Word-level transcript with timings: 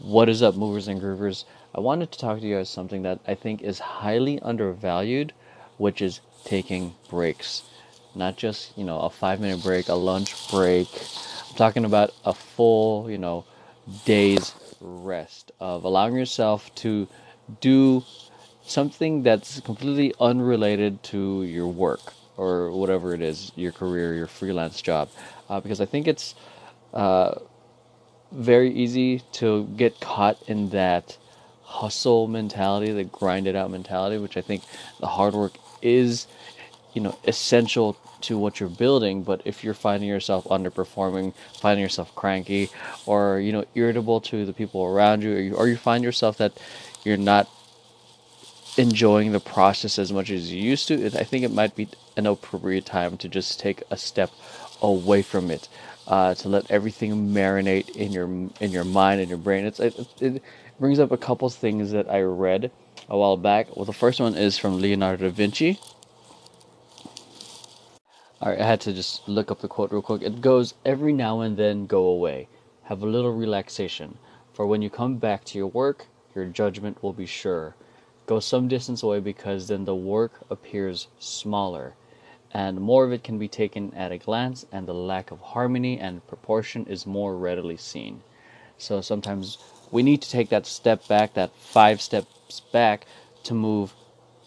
What 0.00 0.28
is 0.28 0.44
up, 0.44 0.54
movers 0.54 0.86
and 0.86 1.02
groovers? 1.02 1.44
I 1.74 1.80
wanted 1.80 2.12
to 2.12 2.18
talk 2.20 2.38
to 2.38 2.46
you 2.46 2.54
guys 2.54 2.70
something 2.70 3.02
that 3.02 3.18
I 3.26 3.34
think 3.34 3.62
is 3.62 3.80
highly 3.80 4.38
undervalued, 4.38 5.32
which 5.76 6.00
is 6.00 6.20
taking 6.44 6.94
breaks. 7.10 7.64
Not 8.14 8.36
just, 8.36 8.78
you 8.78 8.84
know, 8.84 9.00
a 9.00 9.10
five 9.10 9.40
minute 9.40 9.60
break, 9.60 9.88
a 9.88 9.94
lunch 9.94 10.50
break. 10.52 10.86
I'm 11.50 11.56
talking 11.56 11.84
about 11.84 12.14
a 12.24 12.32
full, 12.32 13.10
you 13.10 13.18
know, 13.18 13.44
day's 14.04 14.54
rest 14.80 15.50
of 15.58 15.82
allowing 15.82 16.14
yourself 16.14 16.72
to 16.76 17.08
do 17.60 18.04
something 18.64 19.24
that's 19.24 19.58
completely 19.60 20.14
unrelated 20.20 21.02
to 21.04 21.42
your 21.42 21.66
work 21.66 22.12
or 22.36 22.70
whatever 22.70 23.14
it 23.14 23.20
is, 23.20 23.50
your 23.56 23.72
career, 23.72 24.14
your 24.14 24.28
freelance 24.28 24.80
job. 24.80 25.08
Uh, 25.48 25.58
because 25.58 25.80
I 25.80 25.86
think 25.86 26.06
it's 26.06 26.36
uh, 26.94 27.34
very 28.32 28.70
easy 28.72 29.22
to 29.32 29.64
get 29.76 30.00
caught 30.00 30.38
in 30.48 30.70
that 30.70 31.16
hustle 31.62 32.26
mentality, 32.26 32.92
the 32.92 33.04
grind 33.04 33.46
it 33.46 33.54
out 33.54 33.70
mentality, 33.70 34.18
which 34.18 34.36
I 34.36 34.40
think 34.40 34.62
the 35.00 35.06
hard 35.06 35.34
work 35.34 35.52
is, 35.82 36.26
you 36.94 37.00
know, 37.00 37.18
essential 37.24 37.96
to 38.22 38.38
what 38.38 38.58
you're 38.58 38.68
building. 38.68 39.22
But 39.22 39.42
if 39.44 39.62
you're 39.62 39.74
finding 39.74 40.08
yourself 40.08 40.44
underperforming, 40.44 41.34
finding 41.60 41.82
yourself 41.82 42.14
cranky, 42.14 42.70
or 43.06 43.38
you 43.40 43.52
know, 43.52 43.64
irritable 43.74 44.20
to 44.22 44.44
the 44.44 44.52
people 44.52 44.84
around 44.84 45.22
you, 45.22 45.34
or 45.34 45.40
you, 45.40 45.54
or 45.54 45.68
you 45.68 45.76
find 45.76 46.02
yourself 46.02 46.38
that 46.38 46.52
you're 47.04 47.16
not 47.16 47.48
enjoying 48.78 49.32
the 49.32 49.40
process 49.40 49.98
as 49.98 50.12
much 50.12 50.30
as 50.30 50.52
you 50.52 50.62
used 50.62 50.88
to, 50.88 51.06
I 51.06 51.24
think 51.24 51.44
it 51.44 51.52
might 51.52 51.76
be 51.76 51.88
an 52.16 52.26
appropriate 52.26 52.86
time 52.86 53.18
to 53.18 53.28
just 53.28 53.60
take 53.60 53.82
a 53.90 53.98
step 53.98 54.32
away 54.82 55.22
from 55.22 55.50
it 55.50 55.68
uh, 56.08 56.34
to 56.36 56.48
let 56.50 56.70
everything 56.70 57.30
marinate 57.34 57.90
in 57.90 58.12
your 58.12 58.26
in 58.60 58.72
your 58.72 58.84
mind 58.84 59.20
and 59.20 59.30
your 59.30 59.38
brain. 59.38 59.66
It's 59.66 59.80
it, 59.80 59.96
it 60.20 60.42
brings 60.80 61.00
up 61.00 61.12
a 61.12 61.18
couple 61.18 61.50
things 61.50 61.92
that 61.92 62.10
I 62.10 62.22
read 62.22 62.72
a 63.10 63.18
while 63.18 63.38
back. 63.38 63.76
Well, 63.76 63.86
the 63.86 63.94
first 63.94 64.20
one 64.20 64.36
is 64.36 64.58
from 64.58 64.80
Leonardo 64.80 65.28
da 65.28 65.34
Vinci. 65.34 65.80
All 68.40 68.50
right, 68.50 68.60
I 68.60 68.66
had 68.66 68.80
to 68.82 68.92
just 68.94 69.28
look 69.28 69.50
up 69.50 69.60
the 69.60 69.68
quote 69.68 69.92
real 69.92 70.02
quick. 70.02 70.22
It 70.22 70.40
goes, 70.40 70.74
"Every 70.86 71.12
now 71.12 71.40
and 71.40 71.56
then 71.58 71.86
go 71.86 72.04
away, 72.06 72.48
have 72.84 73.02
a 73.02 73.06
little 73.06 73.32
relaxation, 73.34 74.18
for 74.52 74.66
when 74.66 74.82
you 74.82 74.90
come 74.90 75.18
back 75.18 75.44
to 75.46 75.58
your 75.58 75.68
work, 75.68 76.08
your 76.34 76.46
judgment 76.46 77.02
will 77.02 77.12
be 77.14 77.26
sure. 77.26 77.76
Go 78.28 78.38
some 78.38 78.68
distance 78.68 79.02
away 79.02 79.18
because 79.18 79.66
then 79.66 79.86
the 79.86 79.96
work 79.96 80.34
appears 80.50 81.08
smaller." 81.18 81.94
and 82.52 82.80
more 82.80 83.04
of 83.04 83.12
it 83.12 83.22
can 83.22 83.38
be 83.38 83.48
taken 83.48 83.92
at 83.94 84.12
a 84.12 84.18
glance, 84.18 84.64
and 84.72 84.86
the 84.86 84.94
lack 84.94 85.30
of 85.30 85.40
harmony 85.40 85.98
and 85.98 86.26
proportion 86.26 86.86
is 86.86 87.06
more 87.06 87.36
readily 87.36 87.76
seen. 87.76 88.22
So 88.78 89.00
sometimes 89.00 89.58
we 89.90 90.02
need 90.02 90.22
to 90.22 90.30
take 90.30 90.48
that 90.50 90.66
step 90.66 91.06
back, 91.08 91.34
that 91.34 91.54
five 91.56 92.00
steps 92.00 92.60
back, 92.72 93.06
to 93.44 93.54
move 93.54 93.92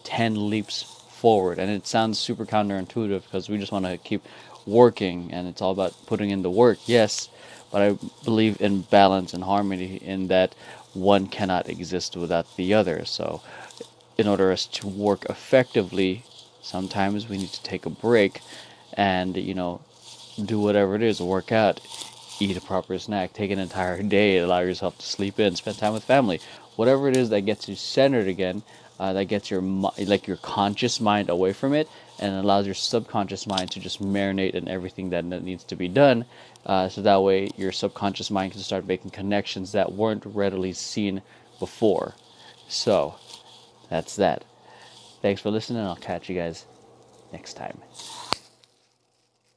10 0.04 0.50
leaps 0.50 0.84
forward. 0.84 1.60
And 1.60 1.70
it 1.70 1.86
sounds 1.86 2.18
super 2.18 2.45
counterintuitive 2.45 3.23
because 3.23 3.50
we 3.50 3.58
just 3.58 3.72
want 3.72 3.86
to 3.86 3.98
keep 3.98 4.23
working 4.66 5.30
and 5.32 5.48
it's 5.48 5.62
all 5.62 5.72
about 5.72 5.94
putting 6.06 6.30
in 6.30 6.42
the 6.42 6.50
work, 6.50 6.80
yes, 6.86 7.30
but 7.72 7.82
I 7.82 7.98
believe 8.23 8.60
in 8.62 8.82
balance 8.82 9.34
and 9.34 9.44
harmony 9.44 9.98
in 9.98 10.28
that 10.28 10.56
one 10.94 11.28
cannot 11.28 11.70
exist 11.70 12.18
without 12.18 12.56
the 12.58 12.73
other. 12.73 13.06
So, 13.06 13.42
in 14.17 14.28
order 14.28 14.52
us 14.52 14.66
to 14.66 14.88
work 14.88 15.26
effectively 15.26 16.23
Sometimes 16.62 17.28
we 17.28 17.38
need 17.38 17.52
to 17.54 17.64
take 17.64 17.86
a 17.86 17.90
break 17.90 18.42
and, 18.94 19.36
you 19.36 19.54
know, 19.54 19.81
do 20.44 20.59
whatever 20.59 20.95
it 20.95 21.02
is, 21.02 21.20
work 21.20 21.52
out, 21.52 21.81
eat 22.39 22.56
a 22.56 22.62
proper 22.62 22.98
snack, 23.00 23.34
take 23.34 23.52
an 23.52 23.59
entire 23.59 24.02
day, 24.04 24.38
allow 24.38 24.59
yourself 24.59 24.98
to 25.00 25.06
sleep 25.06 25.39
in, 25.39 25.56
spend 25.56 25.78
time 25.78 25.94
with 25.94 26.04
family. 26.04 26.39
Whatever 26.76 27.09
it 27.09 27.17
is 27.17 27.30
that 27.30 27.42
gets 27.42 27.67
you 27.67 27.76
centered 27.76 28.28
again, 28.28 28.62
uh, 29.00 29.14
that 29.14 29.26
gets 29.26 29.50
your 29.50 29.62
like 29.62 30.28
your 30.28 30.38
conscious 30.38 31.02
mind 31.02 31.30
away 31.30 31.54
from 31.54 31.73
it 31.73 31.89
and 32.20 32.36
allows 32.36 32.67
your 32.67 32.76
subconscious 32.76 33.48
mind 33.48 33.72
to 33.72 33.80
just 33.80 33.99
marinate 33.99 34.52
in 34.52 34.67
everything 34.67 35.10
that 35.10 35.26
needs 35.26 35.64
to 35.64 35.76
be 35.76 35.88
done. 35.88 36.23
Uh, 36.64 36.88
so 36.88 37.02
that 37.02 37.23
way 37.23 37.49
your 37.58 37.72
subconscious 37.72 38.30
mind 38.30 38.52
can 38.52 38.61
start 38.61 38.86
making 38.86 39.10
connections 39.10 39.72
that 39.72 39.92
weren't 39.93 40.23
readily 40.26 40.72
seen 40.72 41.23
before. 41.60 42.14
So 42.67 43.16
that's 43.92 44.16
that. 44.16 44.44
Thanks 45.22 45.42
for 45.42 45.52
listening. 45.52 45.84
I'll 45.84 45.98
catch 45.98 46.30
you 46.30 46.36
guys 46.36 46.66
next 47.32 47.54
time. 47.54 47.78